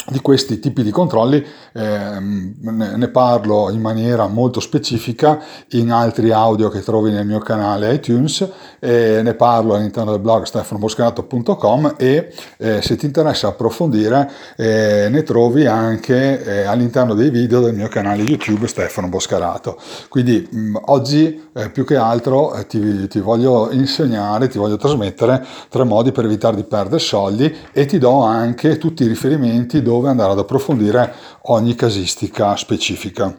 di 0.08 0.20
questi 0.22 0.60
tipi 0.60 0.84
di 0.84 0.92
controlli 0.92 1.44
eh, 1.74 2.20
ne 2.20 3.08
parlo 3.10 3.70
in 3.72 3.82
maniera 3.82 4.28
molto 4.28 4.60
specifica 4.60 5.40
in 5.72 5.92
altri 5.92 6.32
audio 6.32 6.70
che 6.70 6.82
trovi 6.82 7.12
nel 7.12 7.26
mio 7.26 7.40
canale 7.40 7.94
iTunes 7.94 8.48
e 8.80 9.22
ne 9.24 9.34
parlo 9.34 9.74
all'interno 9.74 10.12
del 10.12 10.20
blog 10.20 10.44
stefanoboscarato.com 10.44 11.96
e 11.98 12.32
eh, 12.58 12.82
se 12.82 12.96
ti 12.96 13.06
interessa 13.06 13.48
approfondire 13.48 14.32
eh, 14.56 15.08
ne 15.10 15.24
trovi 15.24 15.66
anche 15.66 16.44
eh, 16.44 16.64
all'interno 16.66 17.14
dei 17.14 17.30
video 17.30 17.62
del 17.62 17.74
mio 17.74 17.88
canale 17.88 18.22
YouTube 18.22 18.68
Stefano 18.68 19.08
Boscarato. 19.10 19.78
Quindi 20.08 20.48
mh, 20.50 20.78
oggi 20.86 21.50
eh, 21.54 21.70
più 21.70 21.84
che 21.84 21.96
altro 21.96 22.54
eh, 22.54 22.68
ti, 22.68 23.08
ti 23.08 23.20
voglio 23.20 23.72
insegnare, 23.72 24.48
ti 24.48 24.58
voglio 24.58 24.78
trasmettere 24.78 25.44
tre 25.70 25.84
modi 25.84 26.12
per 26.12 26.26
evitare 26.26 26.56
di 26.56 26.64
perdere 26.64 27.00
soldi 27.00 27.54
e 27.72 27.86
ti 27.86 27.98
do 27.98 28.22
anche 28.22 28.78
tutti 28.78 29.04
i 29.04 29.08
riferimenti 29.08 29.82
dove 29.82 29.94
dove 29.96 30.10
andare 30.10 30.32
ad 30.34 30.40
approfondire 30.40 31.14
ogni 31.44 31.76
casistica 31.76 32.56
specifica. 32.56 33.36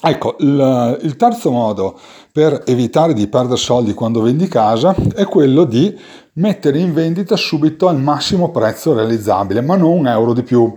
Ecco, 0.00 0.36
il, 0.38 0.98
il, 1.02 1.16
terzo 1.16 1.50
modo 1.50 1.98
per 2.30 2.62
evitare 2.66 3.14
di 3.14 3.26
perdere 3.26 3.56
soldi 3.56 3.94
quando 3.94 4.20
vendi 4.20 4.46
casa 4.46 4.94
è 5.14 5.24
quello 5.24 5.64
di 5.64 5.98
mettere 6.34 6.78
in 6.78 6.92
vendita 6.92 7.34
subito 7.34 7.88
al 7.88 7.98
massimo 7.98 8.50
prezzo 8.50 8.94
realizzabile, 8.94 9.60
ma 9.60 9.76
non 9.76 9.98
un 9.98 10.06
euro 10.06 10.34
di 10.34 10.44
più. 10.44 10.72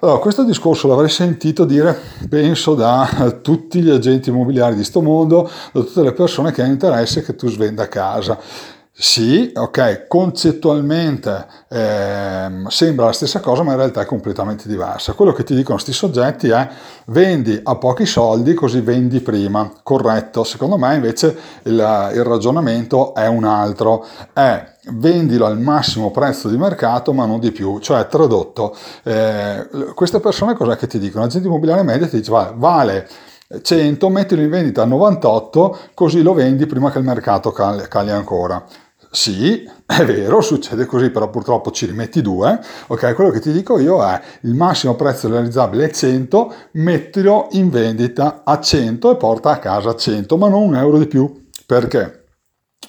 Allora, 0.00 0.18
questo 0.18 0.44
discorso 0.44 0.88
l'avrei 0.88 1.08
sentito 1.08 1.64
dire, 1.64 1.98
penso, 2.28 2.74
da 2.74 3.38
tutti 3.40 3.80
gli 3.80 3.88
agenti 3.88 4.28
immobiliari 4.28 4.72
di 4.72 4.80
questo 4.80 5.00
mondo, 5.00 5.48
da 5.72 5.80
tutte 5.80 6.02
le 6.02 6.12
persone 6.12 6.52
che 6.52 6.60
hanno 6.60 6.72
interesse 6.72 7.22
che 7.22 7.34
tu 7.34 7.48
svenda 7.48 7.88
casa. 7.88 8.38
Sì, 8.98 9.52
ok, 9.54 10.06
concettualmente 10.08 11.46
eh, 11.68 12.48
sembra 12.68 13.04
la 13.04 13.12
stessa 13.12 13.40
cosa, 13.40 13.62
ma 13.62 13.72
in 13.72 13.76
realtà 13.76 14.00
è 14.00 14.06
completamente 14.06 14.68
diversa. 14.68 15.12
Quello 15.12 15.32
che 15.32 15.44
ti 15.44 15.54
dicono 15.54 15.74
questi 15.74 15.92
soggetti 15.92 16.48
è 16.48 16.66
vendi 17.08 17.60
a 17.62 17.76
pochi 17.76 18.06
soldi 18.06 18.54
così 18.54 18.80
vendi 18.80 19.20
prima. 19.20 19.70
Corretto, 19.82 20.44
secondo 20.44 20.78
me 20.78 20.94
invece 20.94 21.36
il, 21.64 21.74
il 21.74 22.24
ragionamento 22.24 23.12
è 23.12 23.26
un 23.26 23.44
altro, 23.44 24.06
è 24.32 24.66
vendilo 24.92 25.44
al 25.44 25.60
massimo 25.60 26.10
prezzo 26.10 26.48
di 26.48 26.56
mercato 26.56 27.12
ma 27.12 27.26
non 27.26 27.38
di 27.38 27.52
più, 27.52 27.78
cioè 27.80 28.06
tradotto, 28.06 28.74
eh, 29.02 29.68
queste 29.94 30.20
persone 30.20 30.54
cosa 30.54 30.74
che 30.76 30.86
ti 30.86 30.98
dicono? 30.98 31.24
L'agente 31.24 31.48
immobiliare 31.48 31.82
medio 31.82 32.08
ti 32.08 32.16
dice 32.16 32.30
vale, 32.30 32.52
vale 32.56 33.08
100, 33.60 34.08
mettilo 34.08 34.40
in 34.40 34.48
vendita 34.50 34.82
a 34.82 34.86
98 34.86 35.78
così 35.94 36.22
lo 36.22 36.32
vendi 36.32 36.66
prima 36.66 36.90
che 36.90 36.98
il 36.98 37.04
mercato 37.04 37.52
cali 37.52 38.10
ancora 38.10 38.64
sì, 39.16 39.66
è 39.86 40.04
vero, 40.04 40.42
succede 40.42 40.84
così, 40.84 41.08
però 41.08 41.30
purtroppo 41.30 41.70
ci 41.70 41.86
rimetti 41.86 42.20
due. 42.20 42.60
Ok, 42.88 43.14
quello 43.14 43.30
che 43.30 43.40
ti 43.40 43.50
dico 43.50 43.78
io 43.78 44.04
è 44.04 44.20
il 44.42 44.52
massimo 44.52 44.94
prezzo 44.94 45.26
realizzabile 45.26 45.86
è 45.86 45.90
100, 45.90 46.54
mettilo 46.72 47.48
in 47.52 47.70
vendita 47.70 48.42
a 48.44 48.60
100 48.60 49.12
e 49.12 49.16
porta 49.16 49.52
a 49.52 49.58
casa 49.58 49.96
100, 49.96 50.36
ma 50.36 50.50
non 50.50 50.64
un 50.64 50.76
euro 50.76 50.98
di 50.98 51.06
più. 51.06 51.46
Perché? 51.64 52.26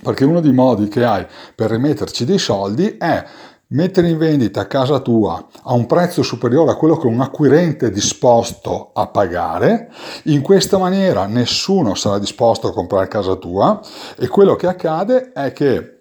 Perché 0.04 0.26
uno 0.26 0.42
dei 0.42 0.52
modi 0.52 0.90
che 0.90 1.06
hai 1.06 1.26
per 1.56 1.72
rimetterci 1.72 2.26
dei 2.26 2.40
soldi 2.40 2.98
è 2.98 3.24
mettere 3.70 4.10
in 4.10 4.18
vendita 4.18 4.68
casa 4.68 5.00
tua 5.00 5.48
a 5.64 5.74
un 5.74 5.86
prezzo 5.86 6.24
superiore 6.24 6.72
a 6.72 6.76
quello 6.76 6.98
che 6.98 7.08
un 7.08 7.22
acquirente 7.22 7.88
è 7.88 7.92
disposto 7.92 8.92
a 8.94 9.08
pagare, 9.08 9.94
in 10.24 10.42
questa 10.42 10.78
maniera 10.78 11.26
nessuno 11.26 11.96
sarà 11.96 12.20
disposto 12.20 12.68
a 12.68 12.74
comprare 12.74 13.08
casa 13.08 13.36
tua 13.36 13.80
e 14.18 14.28
quello 14.28 14.58
che 14.58 14.68
accade 14.68 15.32
è 15.32 15.54
che 15.54 15.97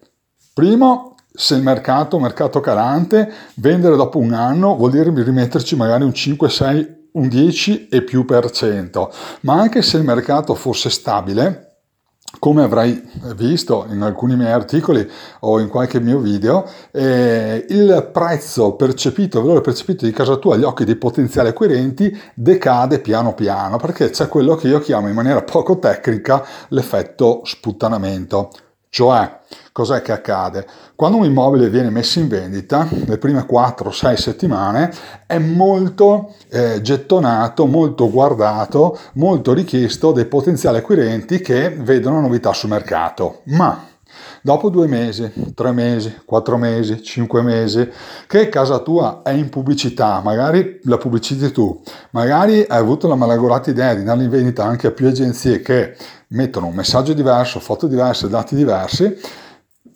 Primo, 0.56 1.16
se 1.34 1.54
il 1.54 1.62
mercato, 1.62 2.18
mercato 2.18 2.60
calante, 2.60 3.30
vendere 3.56 3.94
dopo 3.94 4.16
un 4.16 4.32
anno 4.32 4.74
vuol 4.74 4.90
dire 4.90 5.12
rimetterci 5.12 5.76
magari 5.76 6.02
un 6.02 6.14
5, 6.14 6.48
6, 6.48 7.08
un 7.12 7.28
10 7.28 7.88
e 7.88 8.00
più 8.00 8.24
per 8.24 8.50
cento. 8.50 9.12
Ma 9.40 9.60
anche 9.60 9.82
se 9.82 9.98
il 9.98 10.04
mercato 10.04 10.54
fosse 10.54 10.88
stabile, 10.88 11.80
come 12.38 12.62
avrai 12.62 13.06
visto 13.34 13.84
in 13.90 14.00
alcuni 14.00 14.34
miei 14.34 14.52
articoli 14.52 15.06
o 15.40 15.60
in 15.60 15.68
qualche 15.68 16.00
mio 16.00 16.20
video, 16.20 16.66
eh, 16.90 17.66
il 17.68 18.08
prezzo 18.10 18.76
percepito, 18.76 19.36
il 19.36 19.44
valore 19.44 19.60
percepito 19.60 20.06
di 20.06 20.12
casa 20.12 20.36
tua 20.36 20.54
agli 20.54 20.64
occhi 20.64 20.84
dei 20.86 20.96
potenziali 20.96 21.48
acquirenti 21.48 22.18
decade 22.32 23.00
piano 23.00 23.34
piano, 23.34 23.76
perché 23.76 24.08
c'è 24.08 24.26
quello 24.26 24.54
che 24.54 24.68
io 24.68 24.78
chiamo 24.78 25.08
in 25.08 25.14
maniera 25.14 25.42
poco 25.42 25.78
tecnica 25.78 26.42
l'effetto 26.68 27.42
sputtanamento. 27.44 28.48
Cioè, 28.88 29.40
cos'è 29.72 30.00
che 30.00 30.12
accade? 30.12 30.66
Quando 30.94 31.18
un 31.18 31.24
immobile 31.24 31.68
viene 31.68 31.90
messo 31.90 32.18
in 32.18 32.28
vendita, 32.28 32.88
le 32.90 33.18
prime 33.18 33.46
4-6 33.46 34.14
settimane, 34.14 34.90
è 35.26 35.38
molto 35.38 36.34
eh, 36.48 36.80
gettonato, 36.80 37.66
molto 37.66 38.10
guardato, 38.10 38.98
molto 39.14 39.52
richiesto 39.52 40.12
dai 40.12 40.24
potenziali 40.24 40.78
acquirenti 40.78 41.40
che 41.40 41.70
vedono 41.70 42.20
novità 42.20 42.52
sul 42.52 42.70
mercato. 42.70 43.42
Ma 43.44 43.94
Dopo 44.46 44.70
due 44.70 44.86
mesi, 44.86 45.52
tre 45.54 45.72
mesi, 45.72 46.20
quattro 46.24 46.56
mesi, 46.56 47.02
cinque 47.02 47.42
mesi, 47.42 47.90
che 48.28 48.48
casa 48.48 48.78
tua 48.78 49.22
è 49.24 49.32
in 49.32 49.48
pubblicità, 49.48 50.20
magari 50.22 50.78
la 50.84 50.98
pubblicizzi 50.98 51.50
tu, 51.50 51.82
magari 52.10 52.60
hai 52.60 52.78
avuto 52.78 53.08
la 53.08 53.16
malaugurata 53.16 53.70
idea 53.70 53.94
di 53.94 54.04
dare 54.04 54.22
in 54.22 54.30
vendita 54.30 54.64
anche 54.64 54.86
a 54.86 54.92
più 54.92 55.08
agenzie 55.08 55.60
che 55.62 55.96
mettono 56.28 56.66
un 56.66 56.74
messaggio 56.74 57.12
diverso, 57.12 57.60
foto 57.60 57.86
diverse, 57.86 58.28
dati 58.28 58.54
diversi, 58.54 59.16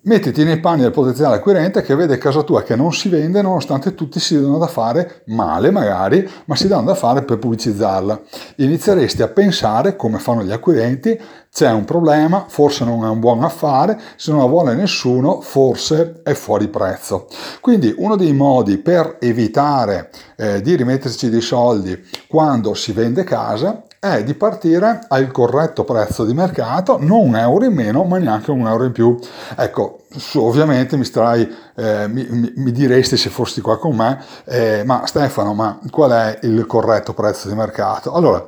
mettiti 0.03 0.43
nei 0.43 0.59
panni 0.59 0.81
del 0.81 0.91
potenziale 0.91 1.35
acquirente 1.35 1.83
che 1.83 1.93
vede 1.95 2.17
casa 2.17 2.41
tua 2.41 2.63
che 2.63 2.75
non 2.75 2.91
si 2.91 3.07
vende 3.07 3.41
nonostante 3.41 3.93
tutti 3.93 4.19
si 4.19 4.39
danno 4.39 4.57
da 4.57 4.67
fare 4.67 5.23
male 5.27 5.69
magari, 5.69 6.27
ma 6.45 6.55
si 6.55 6.67
danno 6.67 6.85
da 6.85 6.95
fare 6.95 7.23
per 7.23 7.37
pubblicizzarla. 7.37 8.21
Inizieresti 8.57 9.21
a 9.21 9.27
pensare, 9.27 9.95
come 9.95 10.17
fanno 10.17 10.43
gli 10.43 10.51
acquirenti, 10.51 11.19
c'è 11.51 11.69
un 11.69 11.85
problema, 11.85 12.45
forse 12.47 12.85
non 12.85 13.03
è 13.03 13.09
un 13.09 13.19
buon 13.19 13.43
affare, 13.43 13.99
se 14.15 14.31
non 14.31 14.39
la 14.39 14.47
vuole 14.47 14.73
nessuno, 14.73 15.41
forse 15.41 16.21
è 16.23 16.33
fuori 16.33 16.67
prezzo. 16.69 17.27
Quindi 17.59 17.93
uno 17.97 18.15
dei 18.15 18.33
modi 18.33 18.77
per 18.77 19.17
evitare 19.19 20.09
eh, 20.37 20.61
di 20.61 20.75
rimetterci 20.75 21.29
dei 21.29 21.41
soldi 21.41 22.01
quando 22.27 22.73
si 22.73 22.91
vende 22.93 23.23
casa 23.23 23.83
è 24.03 24.23
di 24.23 24.33
partire 24.33 25.01
al 25.09 25.29
corretto 25.29 25.83
prezzo 25.83 26.25
di 26.25 26.33
mercato, 26.33 26.97
non 26.99 27.27
un 27.27 27.35
euro 27.35 27.65
in 27.65 27.73
meno, 27.73 28.03
ma 28.03 28.17
neanche 28.17 28.49
un 28.49 28.65
euro 28.65 28.85
in 28.85 28.91
più. 28.91 29.15
Ecco, 29.55 30.05
ovviamente 30.37 30.97
mi, 30.97 31.05
starai, 31.05 31.47
eh, 31.75 32.07
mi, 32.07 32.51
mi, 32.55 32.71
diresti 32.71 33.15
se 33.15 33.29
fossi 33.29 33.61
qua 33.61 33.77
con 33.77 33.95
me, 33.95 34.19
eh, 34.45 34.81
ma 34.85 35.05
Stefano, 35.05 35.53
ma 35.53 35.79
qual 35.91 36.09
è 36.09 36.39
il 36.41 36.65
corretto 36.65 37.13
prezzo 37.13 37.47
di 37.47 37.53
mercato? 37.53 38.11
Allora, 38.13 38.43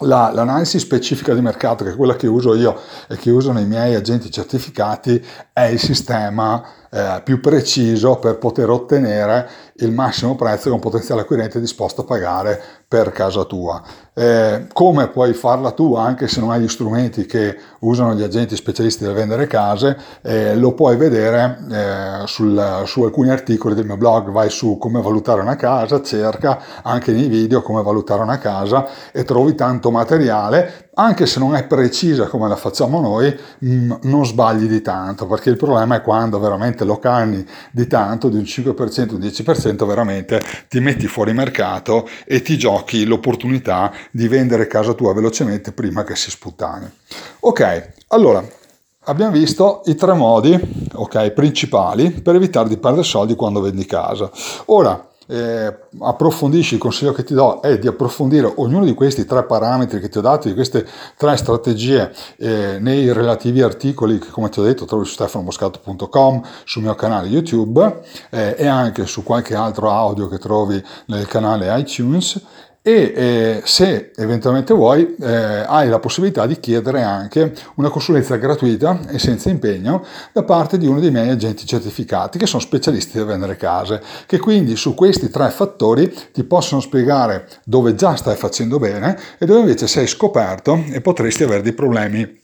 la, 0.00 0.32
l'analisi 0.32 0.80
specifica 0.80 1.34
di 1.34 1.40
mercato, 1.40 1.84
che 1.84 1.90
è 1.90 1.96
quella 1.96 2.16
che 2.16 2.26
uso 2.26 2.56
io 2.56 2.76
e 3.08 3.16
che 3.16 3.30
usano 3.30 3.60
i 3.60 3.66
miei 3.66 3.94
agenti 3.94 4.28
certificati, 4.28 5.24
è 5.52 5.66
il 5.66 5.78
sistema 5.78 6.64
eh, 6.90 7.20
più 7.22 7.40
preciso 7.40 8.16
per 8.16 8.38
poter 8.38 8.70
ottenere 8.70 9.48
il 9.78 9.90
massimo 9.90 10.36
prezzo 10.36 10.68
che 10.68 10.74
un 10.74 10.80
potenziale 10.80 11.22
acquirente 11.22 11.58
è 11.58 11.60
disposto 11.60 12.02
a 12.02 12.04
pagare 12.04 12.60
per 12.86 13.10
casa 13.10 13.44
tua. 13.44 13.82
Eh, 14.16 14.68
come 14.72 15.08
puoi 15.08 15.32
farla 15.32 15.72
tu 15.72 15.96
anche 15.96 16.28
se 16.28 16.38
non 16.38 16.50
hai 16.50 16.60
gli 16.60 16.68
strumenti 16.68 17.26
che 17.26 17.56
usano 17.80 18.14
gli 18.14 18.22
agenti 18.22 18.54
specialisti 18.54 19.02
del 19.02 19.14
vendere 19.14 19.48
case, 19.48 19.96
eh, 20.22 20.54
lo 20.54 20.74
puoi 20.74 20.96
vedere 20.96 21.58
eh, 21.70 22.26
sul, 22.26 22.82
su 22.86 23.02
alcuni 23.02 23.30
articoli 23.30 23.74
del 23.74 23.86
mio 23.86 23.96
blog, 23.96 24.30
vai 24.30 24.50
su 24.50 24.78
come 24.78 25.02
valutare 25.02 25.40
una 25.40 25.56
casa, 25.56 26.00
cerca 26.02 26.82
anche 26.82 27.10
nei 27.10 27.26
video 27.26 27.62
come 27.62 27.82
valutare 27.82 28.22
una 28.22 28.38
casa 28.38 28.86
e 29.10 29.24
trovi 29.24 29.56
tanto 29.56 29.90
materiale, 29.90 30.90
anche 30.94 31.26
se 31.26 31.38
non 31.38 31.54
è 31.54 31.64
precisa 31.64 32.26
come 32.26 32.48
la 32.48 32.56
facciamo 32.56 33.00
noi, 33.00 33.34
mm, 33.64 33.92
non 34.02 34.26
sbagli 34.26 34.66
di 34.66 34.82
tanto, 34.82 35.26
perché 35.26 35.50
il 35.50 35.56
problema 35.56 35.96
è 35.96 36.02
quando 36.02 36.38
veramente 36.38 36.84
lo 36.84 36.98
canni 36.98 37.44
di 37.70 37.86
tanto, 37.86 38.28
di 38.28 38.36
un 38.36 38.44
5%, 38.44 39.14
un 39.14 39.20
10%, 39.20 39.86
veramente 39.86 40.40
ti 40.68 40.80
metti 40.80 41.06
fuori 41.06 41.32
mercato 41.32 42.08
e 42.24 42.42
ti 42.42 42.56
giochi 42.56 43.04
l'opportunità 43.04 43.92
di 44.10 44.28
vendere 44.28 44.66
casa 44.66 44.92
tua 44.92 45.14
velocemente 45.14 45.72
prima 45.72 46.04
che 46.04 46.16
si 46.16 46.30
sputtani. 46.30 46.90
Ok, 47.40 47.90
allora 48.08 48.44
abbiamo 49.04 49.32
visto 49.32 49.82
i 49.86 49.94
tre 49.94 50.14
modi 50.14 50.58
okay, 50.92 51.32
principali 51.32 52.10
per 52.10 52.34
evitare 52.34 52.68
di 52.68 52.76
perdere 52.76 53.04
soldi 53.04 53.34
quando 53.34 53.60
vendi 53.60 53.84
casa. 53.84 54.30
Ora, 54.66 55.08
eh, 55.26 55.74
approfondisci, 56.00 56.74
il 56.74 56.80
consiglio 56.80 57.12
che 57.12 57.24
ti 57.24 57.34
do 57.34 57.60
è 57.60 57.78
di 57.78 57.86
approfondire 57.86 58.52
ognuno 58.56 58.84
di 58.84 58.94
questi 58.94 59.24
tre 59.24 59.44
parametri 59.44 60.00
che 60.00 60.08
ti 60.08 60.18
ho 60.18 60.20
dato, 60.20 60.48
di 60.48 60.54
queste 60.54 60.86
tre 61.16 61.36
strategie 61.36 62.12
eh, 62.36 62.78
nei 62.80 63.12
relativi 63.12 63.62
articoli 63.62 64.18
che 64.18 64.30
come 64.30 64.48
ti 64.48 64.60
ho 64.60 64.62
detto 64.62 64.84
trovi 64.84 65.04
su 65.04 65.12
stefanoboscato.com, 65.12 66.42
sul 66.64 66.82
mio 66.82 66.94
canale 66.94 67.28
YouTube 67.28 68.02
eh, 68.30 68.54
e 68.58 68.66
anche 68.66 69.06
su 69.06 69.22
qualche 69.22 69.54
altro 69.54 69.90
audio 69.90 70.28
che 70.28 70.38
trovi 70.38 70.82
nel 71.06 71.26
canale 71.26 71.78
iTunes 71.78 72.42
e 72.86 73.12
eh, 73.16 73.62
se 73.64 74.10
eventualmente 74.14 74.74
vuoi 74.74 75.16
eh, 75.18 75.64
hai 75.66 75.88
la 75.88 75.98
possibilità 75.98 76.46
di 76.46 76.60
chiedere 76.60 77.00
anche 77.00 77.54
una 77.76 77.88
consulenza 77.88 78.36
gratuita 78.36 79.00
e 79.08 79.18
senza 79.18 79.48
impegno 79.48 80.04
da 80.34 80.42
parte 80.42 80.76
di 80.76 80.86
uno 80.86 81.00
dei 81.00 81.10
miei 81.10 81.30
agenti 81.30 81.64
certificati 81.64 82.36
che 82.36 82.44
sono 82.44 82.60
specialisti 82.60 83.16
del 83.16 83.26
vendere 83.26 83.56
case 83.56 84.02
che 84.26 84.38
quindi 84.38 84.76
su 84.76 84.92
questi 84.92 85.30
tre 85.30 85.48
fattori 85.48 86.14
ti 86.30 86.44
possono 86.44 86.82
spiegare 86.82 87.48
dove 87.64 87.94
già 87.94 88.16
stai 88.16 88.36
facendo 88.36 88.78
bene 88.78 89.18
e 89.38 89.46
dove 89.46 89.60
invece 89.60 89.86
sei 89.86 90.06
scoperto 90.06 90.84
e 90.92 91.00
potresti 91.00 91.42
avere 91.42 91.62
dei 91.62 91.72
problemi 91.72 92.42